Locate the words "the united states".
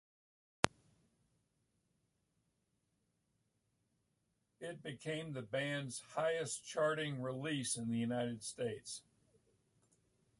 7.91-9.03